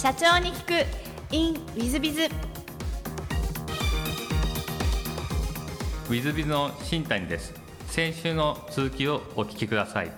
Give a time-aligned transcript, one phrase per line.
[0.00, 0.86] 社長に聞く。
[1.30, 7.52] In ウィズビズウィズビズの新谷です。
[7.88, 10.10] 先週の続きをお聞きください。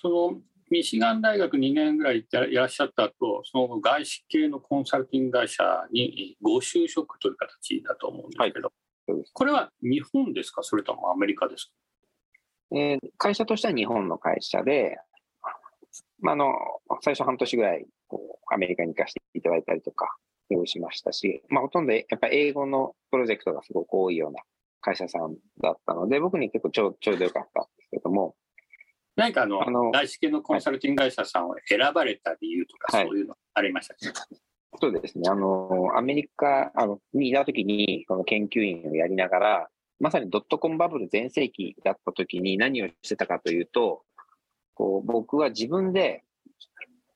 [0.00, 0.40] その
[0.70, 5.62] ミシガン大学2年ぐらいいらっしゃった後その後外資系のコンサルティング会社
[5.92, 8.72] にご就職という形だと思うんですけど、
[9.08, 10.62] はい、これは日本ですか？
[10.62, 11.66] それともアメリカです
[12.70, 12.78] か？
[12.78, 14.96] えー、会社としては日本の会社で、
[16.18, 16.54] まあ、あの
[17.02, 20.14] 最初半年ぐらいこうアメリカに行かせていただいたりとか
[20.66, 24.40] しましたし、まあ、ほとんどやっぱ英語のプロジェクトがすごく多いような
[24.82, 28.34] 会社さんだったので、僕に結構ちょちょうどよかったんですけども。
[29.16, 34.26] 何かあの、あの外資系のコンサルティング会社さんを選ばれた理由とか、そういうのありましたか、
[34.80, 35.30] そうですね。
[35.30, 39.68] あの、アメリカあのにいた時に、この研究員をやりながら、
[40.00, 44.02] まさにドットコンバブル全盛期だった時に何をしてたかというと、
[44.74, 46.24] こう僕は自分で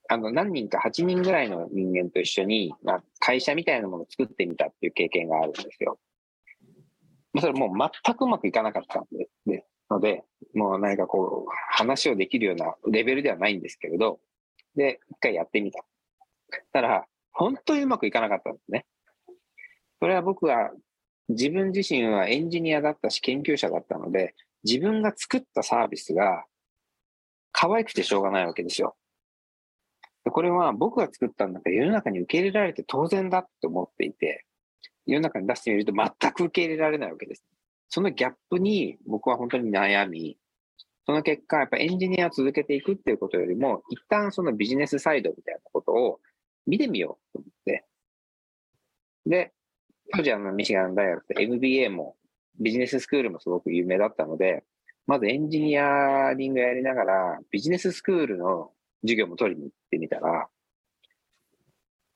[0.09, 5.99] あの、何人か8人ぐらいの人間と一緒に、まあ、会社みたいなものを作ってみたっていう経験があるんですよ。
[7.39, 14.19] それもう全くうまくいかなかったんで、でので、もう何かこう、話をできるようなレベルではないんですけれど、
[14.75, 15.83] で、一回やってみた。
[16.71, 18.85] たら、本当にうまくいかなかったんですね。
[19.99, 20.71] それは僕は
[21.29, 26.45] 自分自身はエンジニアだったし研究者だったので、自分が作ったサービスが
[27.51, 28.95] 可愛くてしょうがないわけですよ。
[30.31, 34.45] これは僕が作ったんだから世の中に受け入れられて当然だって思っていて、
[35.05, 37.43] 世の中に出してみると全く受け入れられないわけです。
[37.89, 40.37] そのギャップに僕は本当に悩み、
[41.05, 46.19] その結果、やっぱエンジニアを続けていくっていうことよりも、一旦そのビジネスサイドみたいなことを
[46.65, 47.85] 見てみようと思って。
[49.25, 49.53] で、
[50.13, 52.17] 当時あのミシガン大学で MBA も
[52.59, 54.65] ビジネススクールもすごく有名だったので、
[55.05, 60.47] まずエンジニアリングやりながらビジネススクールの授業も取りに行ってみたら、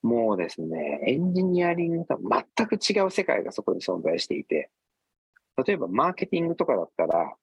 [0.02, 4.70] もうですね、エンジニアリングとは全く違う世界がそこに存在していて、
[5.64, 7.34] 例えばマーケティングとかだったら、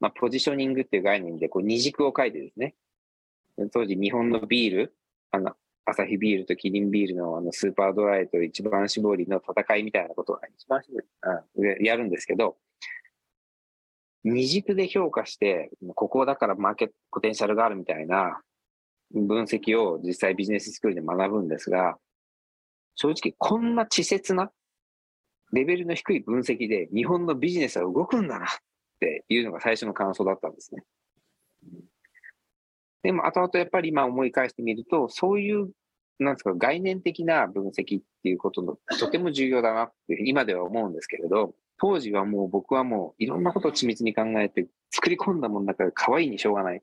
[0.00, 2.74] まあ、ポジショニングっていう概念でこう二軸を書いてですね、
[3.72, 4.94] 当時日本のビール、
[5.30, 5.54] あの、
[5.86, 10.82] アサヒビールとキリンビールのあのスーパードライと一番搾りの戦いみたいなことが一番、
[11.54, 12.56] うん、やるんですけど、
[14.24, 18.40] 二軸で評価して、ここだからマーケットポテンシャルがあるみたいな
[19.14, 21.96] 分析を実際ビジネススクールで学ぶんですが、
[22.96, 24.50] 正直こんな稚拙な
[25.52, 28.48] レベルの低い分析で日本のビジネスは動くんだなっ
[29.00, 30.82] ていうのが最初の感想だったんですね。
[33.02, 35.70] でも後々やっぱり今思い返してみると、そういう、
[36.18, 46.82] なんですか、概念的な分析っていうことのとても重要だなって今では思うんですけれど、当時はもう僕はもういろんなことを緻密に考えて作り込んだものだから可愛いにしょうがない。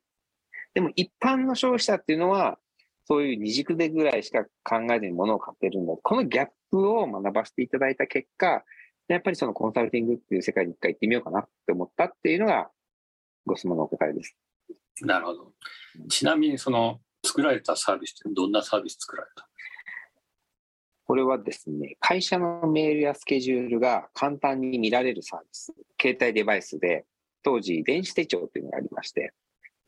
[0.73, 2.57] でも一般の消費者っていうのは、
[3.05, 5.93] そういう二軸でぐらいしか考えずに物を買ってるんだ。
[6.01, 8.63] このギャップを学ばせていただいた結果、
[9.07, 12.69] やっぱりそのコンサルティングっていう世界に一回行ってみようかなって思ったっていうのが
[13.45, 14.37] ご質問のお答えです。
[15.01, 15.51] なるほど。
[16.09, 19.47] ちなみにその作られたサービスってどんなサービス作られた？
[21.05, 25.73] これはですね、会社のメールやスケジュールが簡単に見られるサービス。
[25.99, 27.05] 携帯デバイスで、
[27.43, 29.33] 当時電子手帳っていうのがありまして、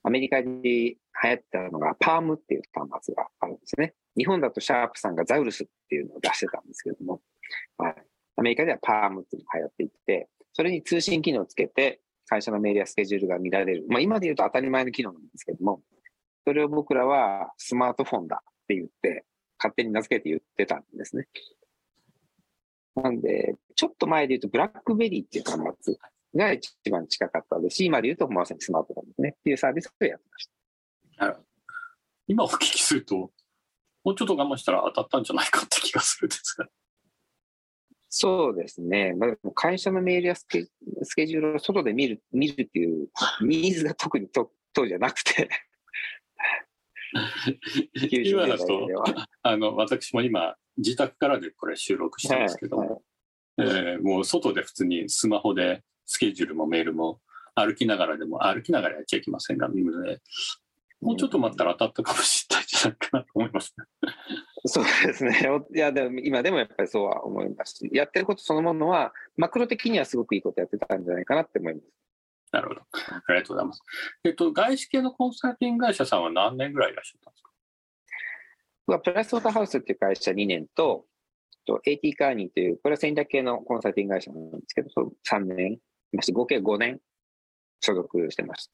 [0.04, 3.94] アメリカに流行ったのがパームっていう端末があるんですね。
[4.18, 7.22] 日本だとシャープさんがザウルスっていうのを出してたんですけども、
[7.78, 7.96] はい、
[8.36, 13.86] アメリカではパームっていうのが流行っていて、それに通信機能をつけて、会社のメールやスケジュールが見られる。
[13.90, 15.82] まあ今で言うと当たり前の機能なんですけども、
[16.46, 19.26] それを僕らはスマートフォンだって言って、
[19.58, 21.28] 勝手に名付けて言ってたんですね。
[22.96, 25.96] なんで、ちょっと前で言うと、ブラックベリーっていう端末
[26.34, 30.50] 一番近かったですし、今で言うとまさにスマートフォンですねっていうサービスをやってまし
[31.18, 31.26] た。
[31.26, 31.48] なるほど。
[32.28, 33.32] 今お聞きすると、
[34.04, 36.68] もうちょっと我慢したら当たったんじゃないかって気がするんですが。
[38.10, 39.14] そうですね。
[39.14, 40.68] まあ、会社のメールやスケ
[41.04, 43.10] スケジュールを外で見る見るっていう
[43.42, 45.50] ニーズが特にと当時はなくて
[48.24, 48.88] 今だと、
[49.44, 53.00] あの、私も今、自宅からでこれ収録してますけど、はいはい、
[53.58, 57.20] えー、もう外で普通にスマホでスケジュールもメールも
[57.56, 60.22] 歩きながらでも歩きながらやっちゃいけませんが、見るので、
[61.02, 63.86] もうちょっと待ったら当たったかもしれないんじゃないかなと思いますね。
[64.66, 65.50] そうですね。
[65.76, 71.86] いや、でも今でもやっぱりそうは思いますし、やってることそのものは、マクロ的にはすごくいいことやってたんじゃないかなって思います。
[72.54, 72.82] なるほど。
[72.82, 73.82] ありがとうございます。
[74.24, 79.00] えっと、外資系のコンサルティング会社さんは何年ぐらいいらっしゃったんですか？
[79.00, 81.06] プラスウォーターハウスっていう会社2年と、
[81.86, 84.90] AT カーニーという、これは戦略系のコンサルティング会社なんですけど、
[85.30, 85.80] 3年
[86.34, 87.00] 合計5年
[87.80, 88.74] 所属してました。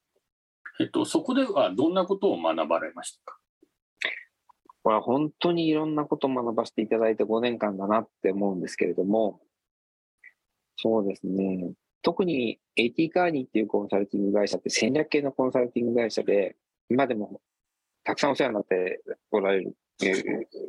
[0.81, 3.39] えっと、そこではどんなことを学ばれましたか？
[4.81, 9.41] これは本当にいろんなことを学ばせていただいて5年間だなって思うんですけれども、
[10.77, 11.73] そうですね。
[12.01, 16.55] 特に AT カーニーっていうコンサルティング会社って戦略系のコンサルティング会社で、
[16.89, 17.41] 今でも
[18.05, 19.01] たくさんお世話になって
[19.31, 19.75] おられる、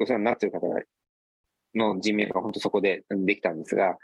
[0.00, 0.66] お世話になっている方
[1.76, 3.96] の人脈が本当そこでできたんですが、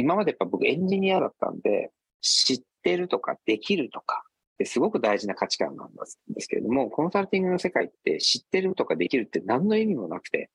[0.00, 5.88] 今までやっぱ僕エンジニアだったんで、知ってるとかできるとかってすごく大事な価値観なん
[6.28, 10.50] ですけれども、コンサルティングの世界って知ってるとかできるって何の意味もなくて、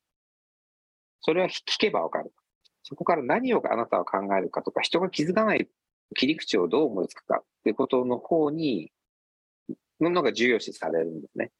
[1.21, 2.31] それは聞けばわかる。
[2.83, 5.67] そこから何をあなたは考えるかとか、人が気づかない
[6.15, 8.91] 切り口をどう思いつくかっていうことの方に、
[9.99, 11.51] ののが重要視されるんですね。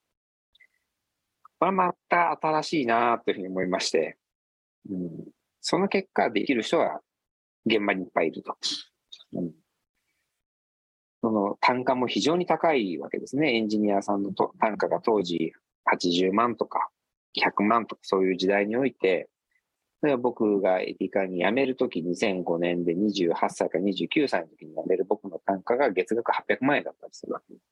[1.58, 4.18] これはまた新しいなというふうに思いまして、
[4.90, 5.10] うん、
[5.62, 7.02] その結果、できる人は
[7.66, 8.58] 現場にいっぱいいると。
[9.34, 9.52] うん、
[11.22, 13.56] その単価も非常に高いわけですね。
[13.56, 15.54] エンジニアさんの単価が当時
[15.92, 16.90] 80万とか
[17.38, 19.30] 100万とかそういう時代において、
[20.20, 27.66] 僕がエティカに辞めるとき2005年で28歳か29歳の時に辞める僕の単価が月額800万円だったりするわけです。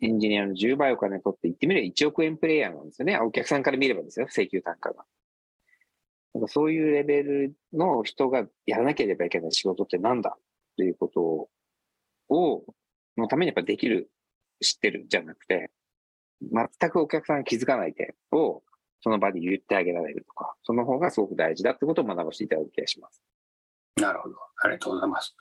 [0.00, 3.18] エンジニアの10倍お金取って言ってみれば1億円プレイヤーなんですよね。
[3.18, 5.04] お客さんから見ればですよ、請求単価が。
[6.34, 10.36] なんかそういうレベルの人がやらなければいけない仕事ってなんだ
[10.76, 11.48] ということ
[12.34, 12.64] を、
[13.16, 14.10] のためにやっぱできる、
[14.60, 15.70] 知ってるじゃなくて、
[16.40, 18.62] 全くお客さんが気づかない点を
[19.02, 23.22] その場で言ってあげられるとか、その方がすごく大事だってことを学ばせていただく気がします。
[23.96, 24.36] なるほど。
[24.62, 25.34] ありがとうございます。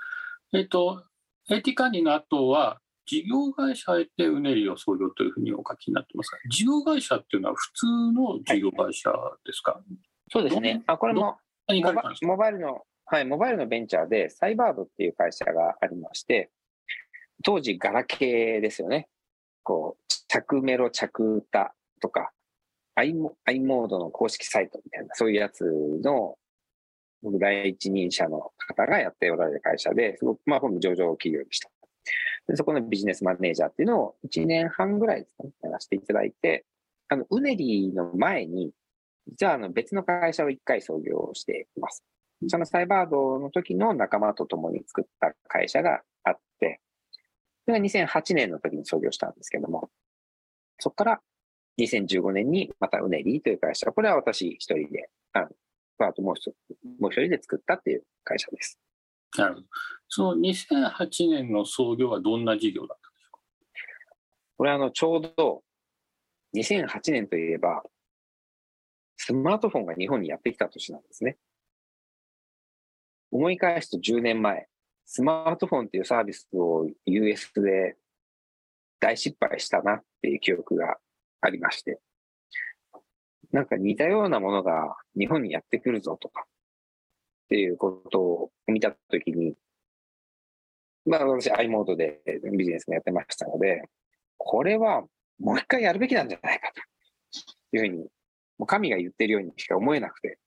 [0.54, 1.04] えっ、ー、と、
[1.50, 9.12] AT 管理の後は、事業会社へてうねりを創業というふうにお書きになってますが、事業会社っていうのは普通の事業会社
[9.46, 9.84] ですか、はい、
[10.32, 10.82] そうですね。
[10.88, 11.38] あこれも
[12.24, 16.50] モバイルの、はい、モバイルのベンチャーで、サイバードっていう会社がありまして、
[17.44, 19.10] 当時、ガラケーですよね。
[19.64, 22.32] こう、着メロ、着歌とか、
[22.96, 25.64] i モードの公式サイトみたいな、そういうやつ
[26.04, 26.38] の、
[27.22, 31.70] 僕、第一人者の方がやっておられる会社で、すごく、まあ、本部上場企業でした。
[32.48, 36.66] でそこのビジネスマネージャーっていうのを1年半ぐらいですかね、やらせていただいて、
[37.10, 38.72] あの、うねりの前に、
[39.28, 42.04] 実はあの別の会社を一回創業しています。
[42.48, 46.82] そのサイバードの時の仲間と共に作った会社があって、
[47.66, 49.90] それが2008年の時に創業したんですけども、
[50.80, 51.22] そこから
[51.80, 55.48] 2015年にまたうねりという会社、これは私一人で、あ
[56.00, 56.52] あともう一
[57.00, 58.80] もう一人で作ったっていう会社です。
[59.38, 59.68] なるほど。
[60.10, 63.40] その2008年の創業はどんな事業だったんでしょうか？
[64.58, 65.64] これあの、ちょうど
[66.56, 67.84] 2008年といえば、
[69.24, 71.38] スマートフォンが日本にやってきた年なんですね。
[73.30, 74.66] 思い返すと10年前、
[75.06, 77.98] スマートフォンっていうサービスを US で
[79.00, 80.98] 大失敗したなっていう記憶が
[81.40, 82.00] ありまして、
[83.52, 89.54] なんか似たようなものが日本にやってくるぞとかっていうことを見たときに、
[91.06, 92.22] まあ私 i モードで
[92.58, 93.84] ビジネスもやってましたので、
[94.38, 95.04] これは
[95.40, 96.72] もう一回やるべきなんじゃないか
[97.72, 98.08] というふうに
[98.62, 100.38] もう神が言ってるようにしか思えなくて。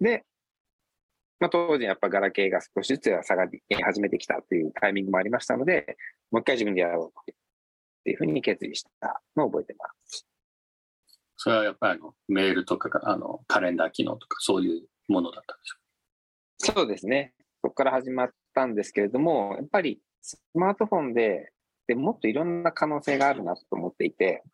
[0.00, 0.24] で、
[1.40, 5.96] まあ、当時やっぱガラケーが少しずつ下がり始めてきたっていうタイミングもありましたので、
[6.30, 7.34] もう一回自分でやろうっ
[8.04, 10.24] ていうふうに決意したのを覚えてます。
[11.36, 17.34] それはやっぱりあのメールとかあのカレンダー機能とかそういうものだったんでしょうそうですね。
[17.60, 21.50] そこから始まったんですけれども、やっぱりスマートフォンで
[21.88, 24.44] でもっといろんな可能性があるなと思っていて、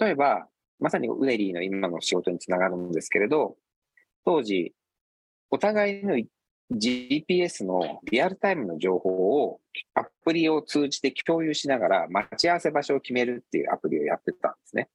[0.00, 3.56] 例えば、まさにウネリーの今の仕事につながるんですけれど、
[4.24, 4.74] 当時、
[5.50, 6.16] お互いの
[6.72, 9.10] GPS のリアルタイムの情報
[9.44, 9.60] を
[9.94, 14.88] アプリを通じて共有しながら待ち合わせ場所を決めるっていうアプリをやってたんですね。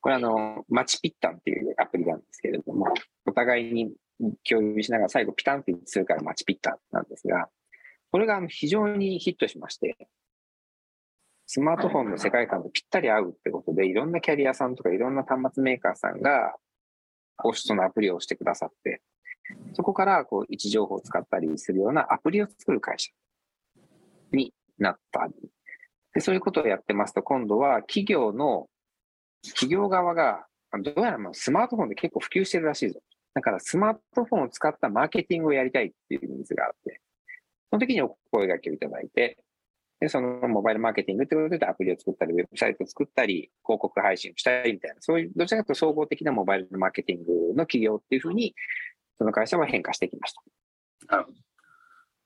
[0.00, 2.86] これあの、マチピッタンっていうアプリなんですけれども、
[3.26, 3.92] お互いに
[4.48, 7.48] 共有しながら最後ピタンってするからマチピッタンなんですが、
[8.10, 10.08] これが非常にヒットしまして、
[11.46, 16.54] スマートフォンの世界観とぴったり合うってことで、いろんなキャリアさんとかいろんな端末メーカーさんが、
[17.36, 19.00] こうそのアプリをしてくださって、
[19.74, 23.12] そこからこう位置情報を使ったりするようなアプリを作る会社
[24.32, 25.28] になった、
[26.14, 28.68] でそういうことをやってますと、今度は企業の、
[29.44, 30.46] 企業側が、
[30.82, 33.00] どうやらもうスマートフォンで結構普及してるらしいぞ。
[33.34, 37.00] だからスマートフォンを使ったマーケティングをやりたいっていうニーズがあって、
[37.70, 39.38] その時にお声掛けをいただいて、
[39.98, 48.54] で、そのモバイルマーケティングってことでアプリを作ったり、ウェブサイトを作ったり、広告配信をしたりみたいな、そういう、どちらかというと総合的なモバイルマーケティングの企業っていうふうに、
[49.18, 50.42] その会社は変化してきました。
[51.16, 51.36] なるほど。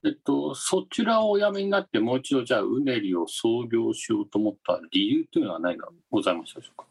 [0.02, 6.86] えっと、そちらをお辞めになって、もう一度じゃあ、うねりを創業しようと思った理由というのは何がございましたでしょうか？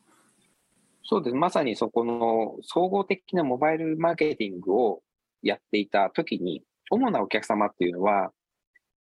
[1.03, 1.35] そうです。
[1.35, 5.01] まさにそこの総合的なモバイルマーケティングを
[5.41, 8.31] やっていたときに、主なお客様っていうのは、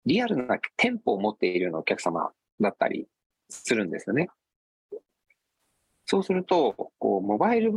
[0.05, 3.07] リアルな店舗を持っているようなお客様だったり
[3.49, 4.29] するんですよね。
[6.05, 7.71] そうすると、こう、モバイル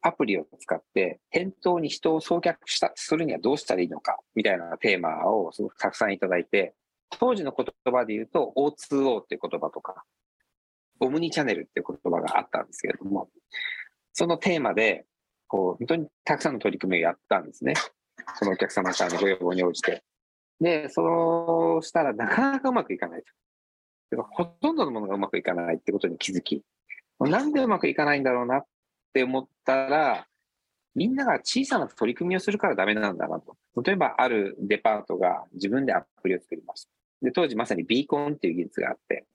[0.00, 6.74] アプリを使って店頭に人を送客したするにはどうしたらいいのかみたいなテーマをすごくたくさんいただいて、
[7.18, 10.04] 当時の言葉で言うと O2O っていう言葉とか、
[11.00, 13.28] オムニチャンネルっていう言葉があったんですけれども、
[14.12, 15.04] そのテーマで、
[15.46, 17.74] こう、本当にたくさんの取り組みをやったんですね。
[18.36, 20.02] そのお客様からのご要望に応じて。
[20.60, 24.22] で、そうしたらなかなかうまくいかないと。
[24.30, 26.62] ほとんどのものがうまくいかないってことに気づき、
[27.20, 28.64] なんでうまくいかないんだろうなっ
[29.12, 30.26] て思ったら、
[30.94, 33.56] みんなが小さな取り組みをするからダメなんだなと。
[33.82, 36.90] 例えば、あるデパートが自分でアプリを作りました。
[37.22, 39.26] で、当時まさにビーコンっていう技術があって、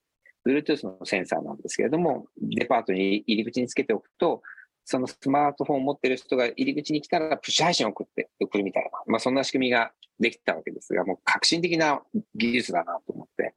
[0.47, 4.41] Bluetooth のセンサーなんですけれども、デパートに入り口につけておくと、
[4.85, 12.01] そのスマートフォンを持ってる人が入り口に来たらプッシュ配信を送って、送るみたいな、まあそんな仕組みができたわけですが、もう革新的な
[12.35, 13.55] 技術だなと思って、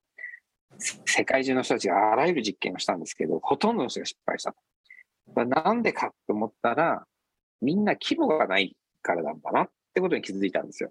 [0.78, 4.54] 世界中の人たちがあらゆる実験をしたんですけど、ほとんどの人が失敗した。
[5.45, 7.07] なんでかと思ったら、
[7.61, 10.90] みんな規模がないからなんだなってことに気づいたんですよ。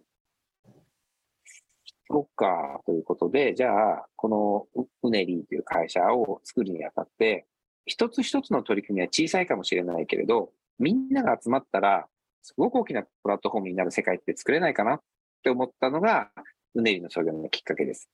[2.07, 4.29] そっか、ということで、じゃあ、こ
[4.75, 7.45] のウネリーという会社を作るにあたって、
[7.85, 12.07] 一つ一つの取り組みは小さいかもしれないけれど、みんなが集まったら、
[12.41, 15.01] すごく大きなプラットフォームになる世界って作れないかなっ
[15.43, 16.31] て思ったのが、
[16.75, 18.09] うねりの創業のきっかけです。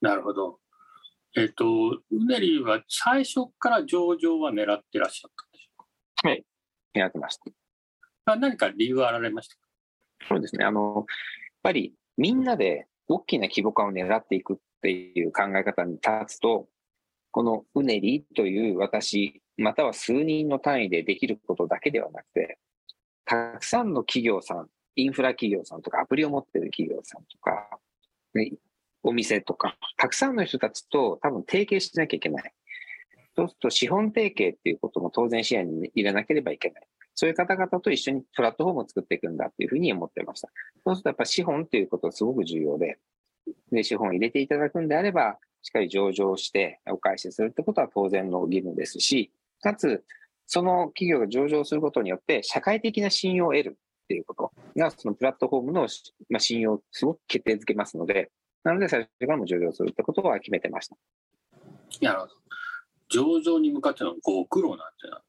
[0.00, 0.58] なるほど。
[1.36, 5.84] えっ、ー、と、うねりは最初から上場は狙ってらっしゃったんでしょう
[6.22, 6.28] か？
[6.28, 6.44] はい、
[6.94, 7.38] 狙ってまし
[8.24, 8.36] た。
[8.36, 9.62] 何か理由はあられましたか？
[10.28, 10.64] そうですね。
[10.64, 11.04] あの、やっ
[11.62, 16.68] ぱりみんなで大きな規模感を狙っていくっていう考え方に立つと、
[17.30, 22.58] このうねりという私、または数人の単位でできることだけではなくて、
[23.24, 27.78] たくさんの企業さん、インフラ企業さんとか、アプリを持ってる企業さんとか、
[28.34, 28.52] ね、
[29.02, 32.52] お店とか、たくさんの人たちと多分提携しなきゃいけない。
[33.36, 36.88] そうすると資本提携っていうことも当然視野に入れなければいけない。
[37.14, 40.48] そういう方々と一緒にプラットフォームを作っていくんだっていうふうに思ってました。
[40.84, 42.98] そうするとやっぱ資本っていうことがすごく重要で、
[43.72, 50.02] で、資本を入れていただくんであれば、しっかり上場してお返しするってことは当然の義務ですし、かつ、
[50.46, 55.86] その企業が上場することによって社会的な信用を得るっていうことが、そのプラットフォームの、
[56.30, 58.30] まあ、信用をすごく決定づけますので、
[58.64, 60.96] なので最初からも上場するってことは決めてました。
[62.00, 62.32] なるほど。
[63.10, 64.84] 上場に向かってのご苦労なんて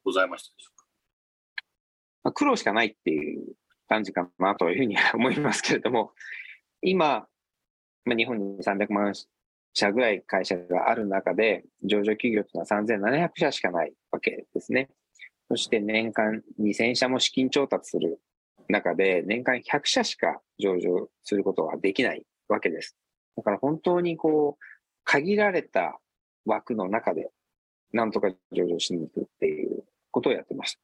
[0.05, 0.85] ございましたでしょうか、
[2.23, 3.43] まあ、苦労しかないっていう
[3.89, 6.13] 感じかなというふうに思いますけれども、
[6.81, 7.27] 今、
[8.05, 9.13] まあ、日本に300万
[9.73, 14.89] 社ぐらい会社がある中で、上場企業というのは3700社しかないわけですね。
[15.49, 18.19] そして年間2000社も資金調達する
[18.67, 22.95] 中で、年間100社しか上場することはできないわけです。
[23.35, 24.63] だから本当にこう、
[25.03, 25.99] 限られた
[26.45, 27.29] 枠の中で、
[27.91, 30.79] なんとか上場しに行くっていうことをやってました。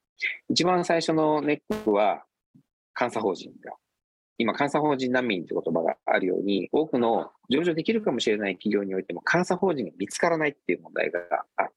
[0.48, 2.24] 一番最初のネックは、
[2.98, 3.74] 監査法人が
[4.38, 11.20] 今、監査法人難民という言葉があるように、多くの上場できるかもしれない企業においても、監査法人が見つからないっていう問題が
[11.56, 11.72] ある。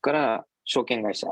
[0.00, 1.28] から、証券会社。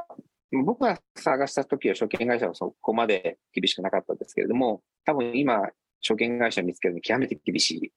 [0.64, 5.68] 僕が探した時は証券会社はそこまで厳しくなかったんですけれども、多分今、
[6.00, 7.92] 証券会社を見つけるの極めて厳しい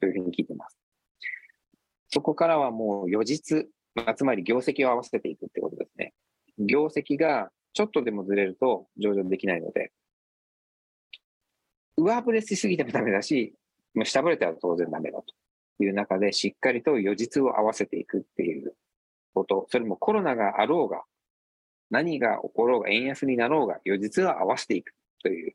[0.00, 0.78] というふうに聞いてます。
[2.08, 3.68] そこからはもう予実、
[4.16, 6.14] つまり業績を合わせていくってことですね。
[6.58, 9.92] 業績がちょっとでもずれると上場できないので、
[11.98, 13.54] 上振れしすぎてもダメだし、
[13.94, 15.20] もう下振れては当然ダメだ
[15.76, 18.74] という中で、しっかりと予実を合わせていくっていう
[19.34, 21.02] こと、それもコロナがあろうが、
[21.90, 25.54] 何が起ころうが、円安になろうが、予実を合わせていくという、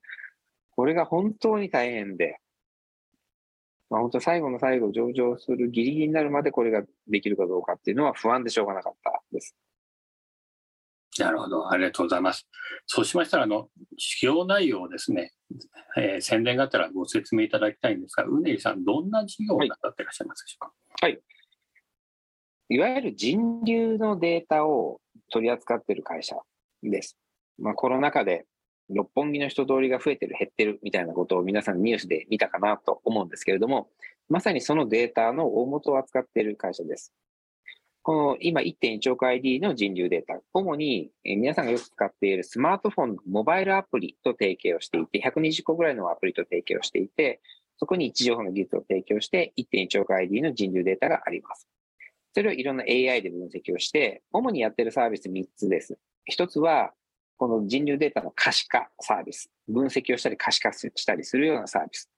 [0.75, 2.39] これが本当に大変で、
[3.89, 9.55] まあ、本当最後の最後上場するギリギリになるまでこれができるかどうかっていうのは不安でしょうがなかったです。
[11.20, 12.48] なるほど、ありがとうございます。
[12.88, 15.34] そうしましたら、あの、使用内容をですね、
[15.98, 20.74] えー、宣伝があったらご説明いただきたいんですが、うねりさん、どんな事業をなさっていらっしゃいますでしょうか？
[21.01, 21.20] はい。
[22.70, 25.00] いわゆる人流のデータを
[25.32, 26.36] 取り扱っている会社
[26.82, 27.17] です。
[27.60, 28.46] まあ、コロナ禍で
[28.89, 33.89] 六本木の人通りが増えてる、減ってるみたいなことを皆さんニュースで見たかなと思うんですけれども、
[34.29, 37.13] まさにそのデータの大元を扱っている会社です。
[38.03, 47.41] この今1.1億 ID の人流データ、主に皆さんがよく使っているスマートフォンモバイルアプリと提携をしていて、120個ぐらいのアプリと提携をしていて、
[47.77, 51.65] そこに位置情報の技術を提供して1.1億 ID の人流データがあります。
[52.33, 55.98] それをいろんな AI で分析をして、主にやってるサービス3つです。
[56.25, 56.91] 一つは、
[57.38, 59.50] この人流データの可視化サービス。
[59.69, 62.10] 分析をしたり可視化したりするようなサービス。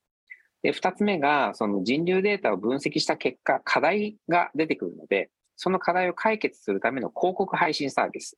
[0.64, 8.38] で、二つ目が、その人流データを分析した結果、課題が出てくるので、その課題を解決するための広告配信サービス。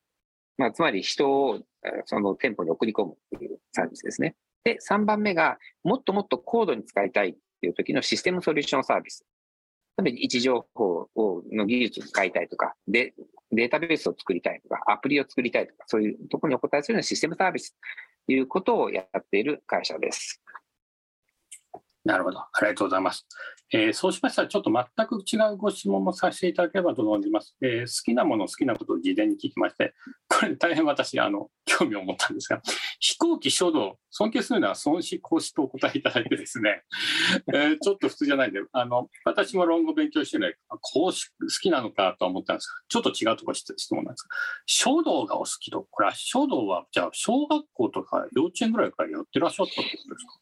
[0.56, 1.60] まあ、つまり人を
[2.04, 4.34] その店舗に送り込むっていうサービスですね。
[4.64, 9.24] で、3番目が、もっともっと高度に使いたいっていう時のシステムソリューションサービス。
[9.96, 13.14] つまり位置情報をの技術を使いたいとか、で、
[13.50, 17.76] データベースを作りたいとか、アプリを作りたいとか、そういうところにお答えするようなシステムサービス
[18.26, 20.42] ということをやっている会社です。
[22.04, 22.38] なるほど。
[22.38, 23.26] ありがとうございます。
[23.70, 27.54] えーそうしましたら、ちょっと全く違うご質問もさせていただければと思います。
[27.60, 29.92] えー好きなもの、好きなことを事前に聞きまして、
[30.28, 32.62] これ大変私、あの、 興味を持ったんですが、
[32.98, 36.82] 飛行機書道、尊敬するのは孫子公子とお答えいただいてですね、
[37.52, 44.28] えーちょっと普通じゃないんで、あの、私も論語勉強してるので、公子好きなのかと思ったんですが、ちょっと違うところ質質問なんですが、
[44.64, 50.40] 書道がお好きと、これは書道は、じゃあ、小学校とか幼稚園ぐらいからやってらっしゃったってことですか？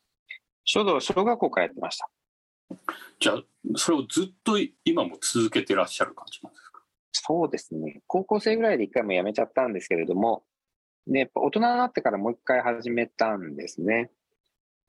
[0.64, 2.08] 書道、小学校からやってました。
[3.18, 3.42] じゃあ、
[3.76, 6.82] それをずっと今も続けてらっしゃる感じなんですか？
[7.12, 8.02] そうですね。
[8.06, 10.44] 高校生ぐらいで一回も辞めちゃったんですけれども、
[11.06, 14.10] で、やっぱ大人になってからもう一回始めたんですね。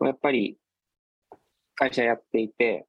[0.02, 0.58] やっぱり、
[1.76, 2.86] 会社やっていて、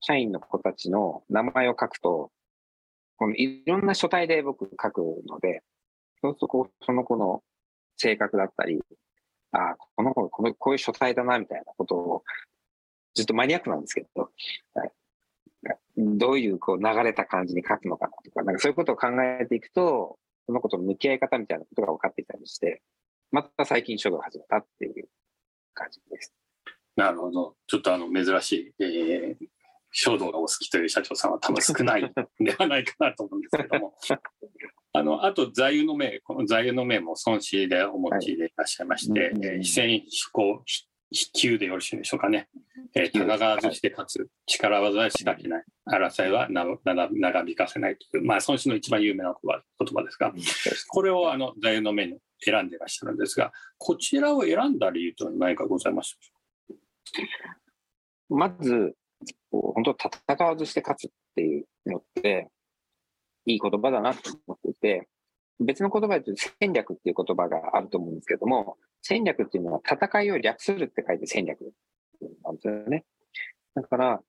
[0.00, 2.30] 社員の子たちの名前を書くと、
[3.16, 5.62] このいろんな書体で僕書くので、
[6.22, 7.42] そうすると、その子の
[7.96, 8.80] 性格だったり、
[9.52, 12.22] ああ、この子、こういう書体だな、みたいなことを、
[13.14, 14.30] ずっとマニアックなんですけど、
[14.74, 14.92] はい
[15.98, 19.08] どういうこう流れた感じに書くのかなとか、なんかそういうことを考
[19.40, 22.82] えていくと、そのことの向き合い方みたいなことが分かってきたりして、
[23.32, 25.08] また最近書道を始めたっていう
[25.74, 26.32] 感じです。
[26.96, 27.56] なるほど。
[27.66, 29.46] ちょっとあの、珍しい、えー、
[29.90, 32.12] 書道がお好きという社長さんは多分少ないん
[32.44, 33.94] ではないかなと思うんですけども。
[34.92, 42.48] あの、あと、座右の銘、この座右の銘も孫子でお持ちでいらっしゃいまして、はいうんえー非戦非行、非非急でよろしいでしょうかね。
[42.94, 50.32] えー、戦わずして勝つ、力技はしかけない、争いはなな長引かせないという、まあ、孫子の一番有名な言葉言葉ですが、
[50.88, 58.94] これをあの座右の銘に選んでいらっしゃるんですが、こちらを選んだ理由というのは何かございますでしょまず、
[59.50, 62.48] 本当戦わずして勝つっていうのって、
[63.46, 65.08] いい言葉だなと思っていて、
[65.60, 71.60] 別の言葉で言うと戦略っていう言葉があると思うんですけども、戦略っていうのは戦いを略するって書いて戦略
[72.44, 73.04] なんですよね。
[73.74, 74.20] だから、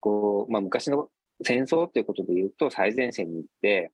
[0.00, 1.08] こう、まあ昔の
[1.44, 3.92] 戦争っていうことで言うと最前線に行って、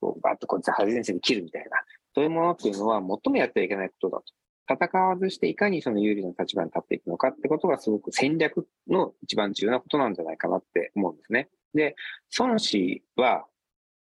[0.00, 1.70] こうバッとこう最前線に切るみたいな、
[2.14, 4.24] そういうものっていうのは最もやってはいけないことだと。
[4.70, 11.48] 戦わずしていかにその有利な立場に立っていくのかってことがすごく戦略の一番重要なことなんじゃないかなって思うんですね。
[11.72, 11.96] で、
[12.38, 13.46] 孫子は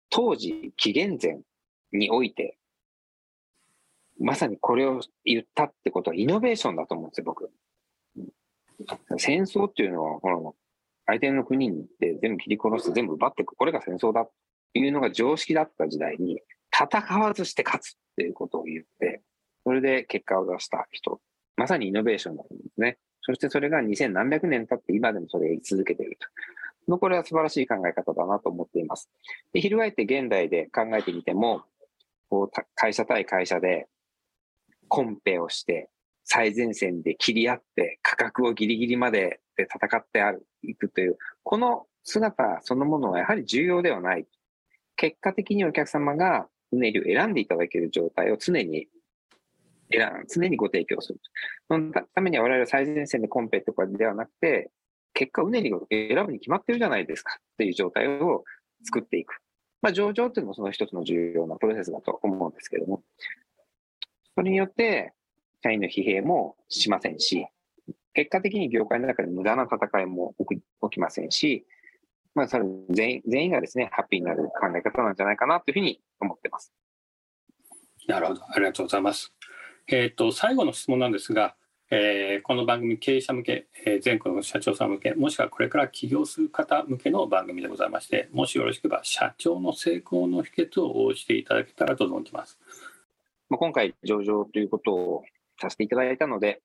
[0.10, 1.40] 当時紀元前
[1.96, 2.58] において、
[4.20, 7.52] まさにこれを言ったってことはイノベーションだと思うんですよ、僕。
[9.18, 10.40] 戦争っていうのは、ほら、
[11.08, 13.56] 相手の国に行って全部切り殺して全部奪っていく。
[13.56, 14.32] これが戦争だっ
[14.74, 19.22] ていうのが常識だった時代に、戦わずして勝つっていうことを言って、
[19.64, 21.22] それで結果を出した人。
[21.58, 22.98] まさにイノベーションだと思うんですね。
[23.22, 26.18] そしてそれが2000何百年経って今でもそれを言い続けている
[26.88, 26.98] と。
[26.98, 29.10] これは素晴らしい考え方だなと思っています。
[29.54, 31.64] で、翻って現代で考えてみても、
[32.36, 33.88] こう、会社対会社で
[34.90, 35.90] コンペをして、
[36.26, 44.28] 最前線で切り合って、価格をギリギリまでで戦ってある、いくという、この姿そのものはやはり重要ではない。
[44.98, 48.88] 結果的にお客様がうねりを選んでいただける状態を常に
[49.92, 51.20] 選ん、常にご提供する。
[51.70, 54.72] そのためには我々は最前線でコンペとかではなくて、
[55.14, 58.44] 結果うねりを選ぶに決まってるじゃないですかっていう状態を
[58.84, 59.45] 作っていく。
[59.86, 63.04] まあ、上場っていうのもその一つの重要なプロセスだと思うんですけども、
[64.34, 65.14] それによって、
[65.64, 67.46] 社員の疲弊もしませんし、
[68.16, 71.68] 結果的に業界の中で無駄な戦いも起きませんし、
[72.34, 76.74] まあ、それ全員全員がですね、ハッピーになる考え方なんじゃないかなというふうに思ってます。
[78.08, 78.42] なるほど。
[78.44, 79.36] ありがとうございます。
[79.88, 81.56] えっ、と、最後の質問なんですが、
[81.98, 92.60] えーこの番組経営者向け、えー全国の社長さん向け、もしくはこれから起業する方向けの番組でございまして、もしよろしければ社長の成功の秘訣を応じていただけたらと存じます。
[93.50, 95.24] まあ、今回上場ということを
[95.62, 96.62] させていただいたので、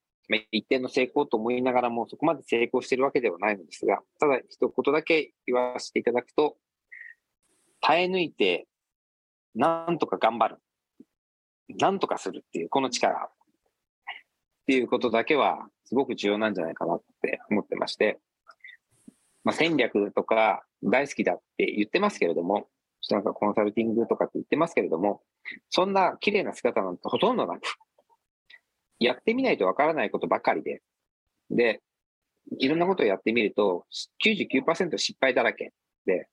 [0.51, 6.57] 一定の成功と思いながらもそこまで成功しているわけではないのですが、ただ一言だけ言わせていただくと、
[7.81, 8.67] 耐え抜いて、
[9.55, 10.57] なんとか頑張る。
[11.79, 13.31] なんとかするっていう、この力。
[14.71, 18.21] っていうことだけは、すごく重要なんじゃないかなって思ってまして、
[19.43, 22.69] まあ、戦略とか大好きだって言ってますけれども、
[23.11, 25.23] なんかコンサルティングとかって言ってますけれども、
[25.71, 27.63] そんな綺麗な姿なんてほとんどなく、
[29.01, 30.83] やってみないとわからないことばかりで、
[31.51, 31.81] で、
[32.61, 33.87] いろんなことをやってみると、
[34.25, 35.73] 99%失敗だらけ
[36.07, 36.29] で、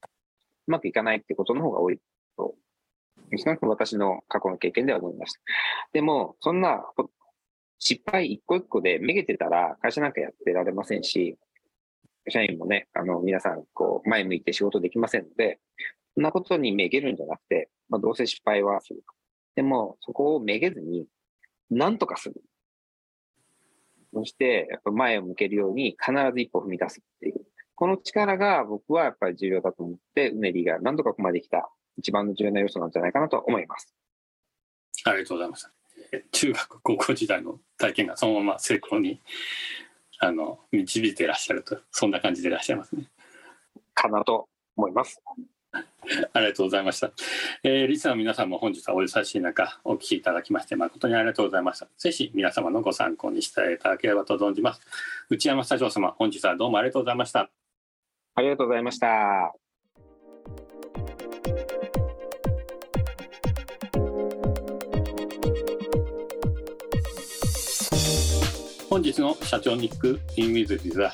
[0.67, 1.97] うまくいかないってことの方が多い
[2.37, 2.53] と、
[3.35, 5.39] 少なくとも私の過去の経験では思いました。
[5.91, 6.83] でも、そんな
[7.79, 11.37] 失敗一個一個でめげてたら会社なんかやってられませんし、
[12.29, 15.59] 社員もね、あの、皆さん、こう、前向いて仕事できませんので、
[16.13, 19.03] そんなことにめげるんじゃなくて、まあ、どうせ失敗はする。
[19.55, 21.05] でも、そこをめげずに、
[21.69, 22.35] なんとかする。
[24.13, 27.45] そして、やっぱ前を向けるように必ず一歩踏み出すっていう。
[27.75, 33.93] この力が僕はやっぱり重要だと思って、うねりが何とかここまで来た一番の重要な要素なんじゃないかなと思います。
[35.05, 35.76] ありがとうございます。
[36.31, 39.19] 中学高校時代の体験がそのまま成功に
[40.19, 43.09] あの導いていらっしゃるとそんな感じでいらっしゃいますね。
[43.93, 45.21] かなと思います。
[46.33, 47.11] ありがとうございました。
[47.63, 51.87] えー、リスナーの皆さんも本日はお優しい中お聞きいただきまして誠にありがとうございました。
[51.97, 54.81] ぜひ皆様のご参考にしていただければと存じます。
[55.29, 57.49] 内山社長様、本日はどうもありがとうございました。
[58.35, 59.66] ありがとうございました。
[68.97, 71.13] 本日の社長に聞くインウィズビザ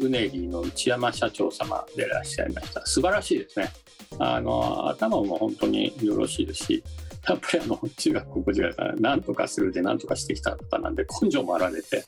[0.00, 2.80] うねりの内山社長様でいらっしゃいました。
[2.86, 3.70] 素晴らしいですね。
[4.18, 6.82] あの頭も本当によろしいですし
[7.28, 12.04] やっぱりあの中学高校時代から何とかするで何とかしてきた方なんで根性もあられて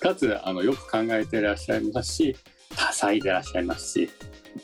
[0.00, 2.36] かつあのよく考えていらっしゃいますし
[2.74, 4.10] 多彩でいらっしゃいますし、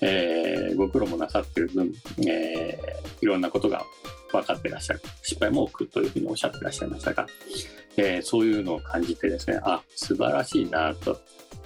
[0.00, 1.92] えー、ご苦労もなさってる分、
[2.26, 3.85] えー、いろんなことが
[4.33, 5.00] 分かっていらっしゃる。
[5.22, 7.28] 失敗も多くというふうにおっしゃっていらっしゃいましたが
[7.96, 11.20] えー、そういうのを感じてですねあ素晴らしいなと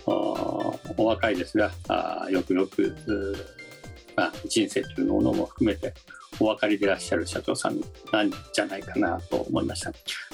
[0.06, 2.94] お若いですがあよくよく、
[4.16, 5.94] まあ、人生というものも含めて
[6.40, 7.80] お分かりでいらっしゃる社長さん
[8.12, 9.90] なんじゃないかなと思いました、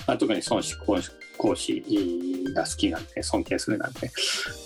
[0.07, 0.75] まあ、特に孫子
[1.37, 1.85] 講師
[2.55, 4.11] が好きなんで尊敬するなんて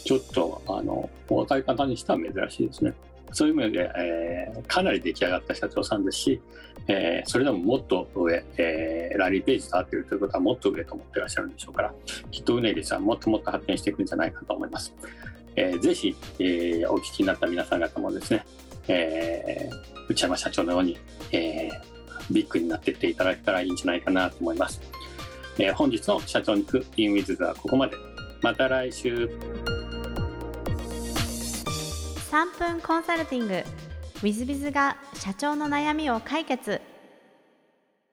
[0.05, 2.95] ちょっとあのお若い方にしては珍しいですね。
[3.35, 6.41] そういう意味で、えー、かなり出来上がった社長さんですし、
[6.87, 11.95] えー、それでももっと上、えー、ラリー・ページと合っているということはもっと上と思ってらっしゃるんでしょうから
[12.31, 14.95] きっとうねりさんもっともっと発展していくんじゃないかと思います。
[15.57, 18.45] えー、ぜひ、えー、お聞きになった皆さん方もですね、
[18.89, 20.99] えー、内山社長のように、
[21.33, 24.81] えー、ビッグになっていっていただけたらいいんじゃないかなと思います。
[25.59, 27.97] えー、本日の社長に行くインウィズはここまで。
[28.43, 29.31] また来週。
[32.35, 33.65] 3分コンサルティング w
[34.25, 36.81] i z b i が社長の悩みを解決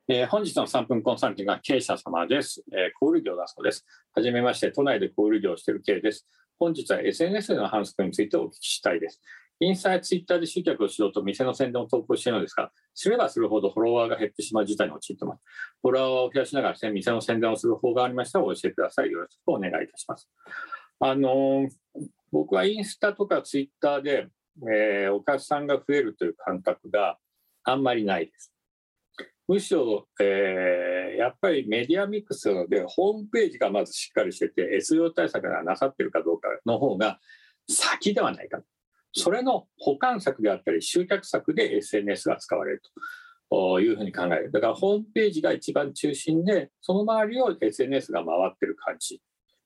[0.08, 3.84] えー、本日の3分コンサルティングは経営者様です、えー、小売業だそうです。
[4.14, 6.28] はじめまして、都内で小売業をしている経営です。
[6.60, 9.20] 本日は SNS での反則についてお聞きしたいです。
[9.60, 15.42] インスタやツイッターで集客をしようと店の宣伝を投稿しているのですが、すればするほどフォロワーが減ってしまう事態に陥っています。
[15.82, 19.10] フォロワーを増やしながら、店の宣伝をする方がありましたら教えてください。
[19.10, 20.30] よろしくお願いいたします。
[21.00, 21.70] あのー、
[22.32, 24.28] 僕はインスタとかツイッターで、
[24.63, 27.17] えー、お客さんが増えるという感覚が
[27.63, 28.54] あんまりないです。
[29.48, 37.20] むしろ、えー、やっぱりメディアミックスなので、ホームページがまずしっかりしてて、SEO 対策がなさってるかどうかの方が
[37.70, 38.63] 先ではないかと。
[39.13, 42.82] それの補完策であったり、集客策で SNS が使われる
[43.50, 44.52] というふうに考える。
[44.52, 49.22] だからホームページが一番中心で、その周りを SNS が回ってる感じ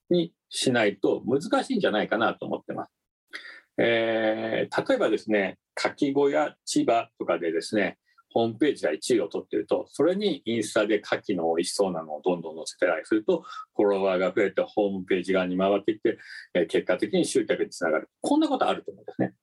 [0.10, 2.92] にしないと難しいんじゃないかなと思ってます。
[3.78, 7.98] えー、例えばですね、かき小屋千葉とかでですね、
[8.36, 13.44] ホームページが1位を取ってると、それにインスタで牡蠣の美味しそうなのをどんどん載せてたりすると、
[13.76, 16.18] フォロワーが増えてホームページ側に回っていって、
[16.54, 18.10] え結果的に集客につながる。
[18.22, 19.34] こんなことあると思うんですね。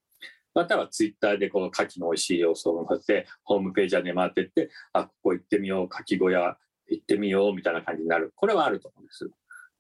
[0.55, 8.33] またはツイッターでこの牡蠣の美味しい様子を載せて、ホームページ側に回っていって、あ、ここ行ってみよう、牡蠣小屋行ってみようみたいな感じになる。
[8.37, 9.31] これはあると思うんです。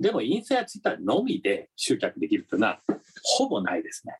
[0.02, 2.80] でもインスタやツイッターのみで集客できるというのは
[3.22, 4.18] ほぼないですね。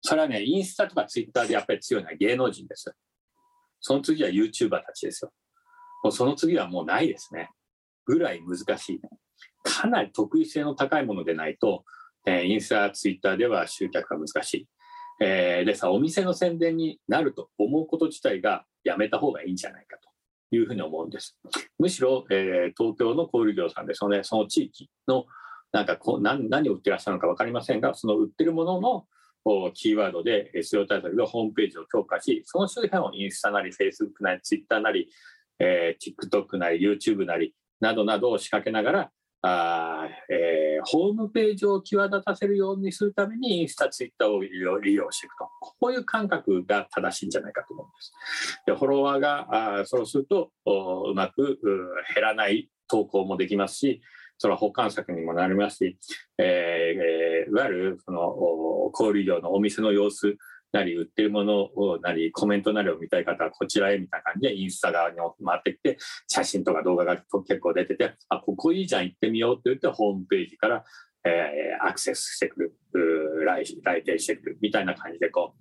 [0.00, 2.94] それはね、インスタとかツイッターでやっぱり強いのは芸能人です。
[3.80, 5.32] その次は YouTuber たちですよ。
[6.04, 7.50] もうその次はもうないですね。
[8.04, 9.00] ぐらい難しい。
[9.64, 11.84] かなり得意性の高いものでないと、
[12.24, 14.66] えー、インスタ、ツイッターでは集客が難しい。
[15.20, 20.07] えー、でさ、お店の宣伝になると思うこと自体がやめた方がいいんじゃないかと
[20.50, 21.38] いうふうに思うんです。
[21.78, 25.26] むしろ、えー、東京の小売業さんですよ,、ね、その地域の
[25.72, 29.06] なんかこう何何を売ってらっしゃるのか分かりませんが、その売ってるものの
[29.72, 35.10] キーワードで SEO 対策のホームページを強化し、その周辺をインスタなり、Facebook なり、Twitter なり、
[35.58, 39.10] えー、TikTok なり、YouTube なり、などなどを仕掛けながら、
[39.42, 45.48] あ、えー、ホームページを際立たせるようにするためにインスタ、ツイッターを利用していくと。
[45.60, 48.12] こういう感覚が正しいんじゃないかと思うんです。
[48.66, 51.58] でフォロワーがあそうするとうまく
[52.14, 54.00] 減らない投稿もできますし、
[54.38, 55.98] それは保管策にもなりますし、
[56.38, 58.28] えー、いわゆるその
[58.92, 60.36] 小売業のお店の様子
[60.72, 70.84] なり売ってるものをなりコメントなりを見たい方はこちらへみたいな感じでインスタ側に回ってきて写真とか動画が結構出ててあここいいじゃん行ってみようって言ってホームページから、
[71.24, 72.74] えー、アクセスしてくる
[73.46, 75.54] 来来店してくるみたいな感じでこ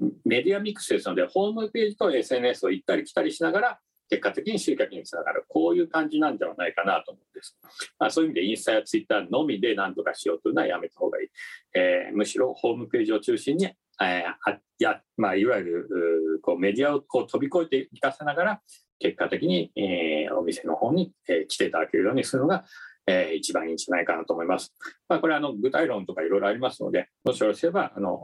[0.00, 3.78] うメディアミックスですのでホームページと SNS を行ったり来たりしながら
[4.10, 7.58] 結果的に集客につながる、こういう感じなんではないかなと思うんです。
[7.98, 11.28] まあ、そういう意味でインスタやツイッターのみで何とかしようというのはやめた方がいい。
[11.74, 18.60] えー、むしろホームページを中心にえー、やまあ、いわゆるこうメディアをこう飛び越えていかせながら
[19.00, 22.64] 結果的に、えー、お店の方に、えー、来ていただけるようにするのが、
[23.06, 24.72] えー、一番いいんじゃないかなと思います。
[25.08, 28.18] まあ、これはあの具体論とかいろいろありますのでもしよろしければあの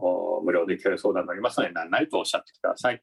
[0.44, 3.02] 無料で受ける相談になりますので何なりとおっしゃってください。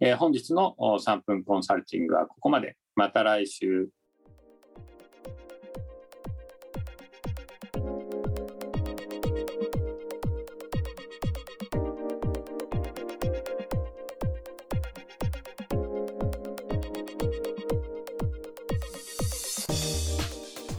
[0.00, 2.76] えー、本日の3分コンサルティングはここまで。
[2.94, 3.88] また来週。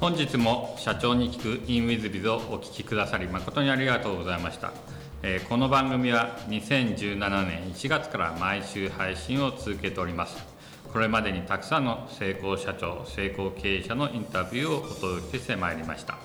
[0.04, 4.74] 本日も社長に聞く in WithBiz をお聞きくださり誠にありがとうございました、
[5.22, 7.16] え、この番組は2017
[7.48, 10.44] 年1月から毎週配信を続けております。
[10.92, 16.18] これまでにたくさんの成功社長成功経営者のインタビューをお届けしてまいりました。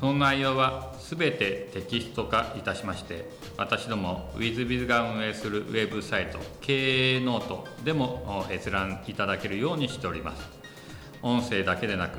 [0.00, 10.42] その内容はすべてテキスト化いたしまして私ども WithBiz が運営するウェブサイト経営ノートでも閲覧いただけるようにしております。
[11.22, 12.18] 音声だけでなく